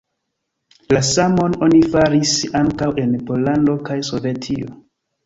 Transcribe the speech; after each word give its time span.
La 0.95 1.01
samon 1.09 1.57
oni 1.67 1.81
faris 1.95 2.31
ankaŭ 2.61 2.87
en 3.03 3.13
Pollando 3.29 3.77
kaj 3.91 3.99
Sovetio. 4.09 4.73